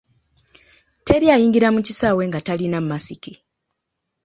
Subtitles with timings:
[1.05, 3.33] Teri ayingira mu kisaawe nga talina masiki.